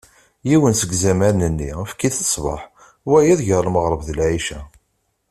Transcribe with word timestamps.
Yiwen 0.49 0.73
seg 0.77 0.91
izamaren-nni, 0.95 1.71
efk-it 1.83 2.17
ṣṣbeḥ, 2.29 2.61
wayeḍ 3.09 3.39
gar 3.47 3.63
lmeɣreb 3.67 4.01
d 4.07 4.09
lɛica. 4.17 4.59